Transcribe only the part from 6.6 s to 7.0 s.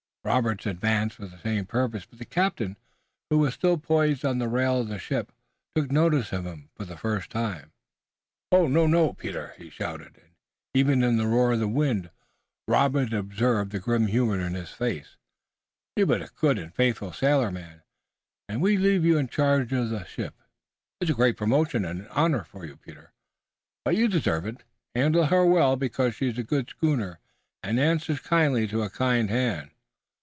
for the